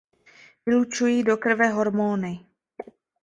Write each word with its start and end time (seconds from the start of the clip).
Vylučují 0.65 1.23
do 1.23 1.37
krve 1.37 1.67
hormony. 1.69 2.45